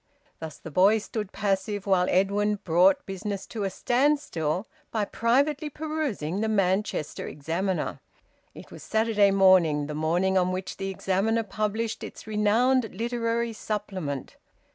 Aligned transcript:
Thus 0.39 0.57
the 0.57 0.71
boy 0.71 0.97
stood 0.97 1.31
passive 1.31 1.85
while 1.85 2.07
Edwin 2.09 2.55
brought 2.55 3.05
business 3.05 3.45
to 3.45 3.65
a 3.65 3.69
standstill 3.69 4.65
by 4.89 5.05
privately 5.05 5.69
perusing 5.69 6.41
the 6.41 6.49
"Manchester 6.49 7.27
Examiner." 7.27 7.99
It 8.55 8.71
was 8.71 8.81
Saturday 8.81 9.29
morning, 9.29 9.85
the 9.85 9.93
morning 9.93 10.39
on 10.39 10.51
which 10.51 10.77
the 10.77 10.89
"Examiner" 10.89 11.43
published 11.43 12.03
its 12.03 12.25
renowned 12.25 12.85
Literary 12.95 13.53
Supplement. 13.53 14.37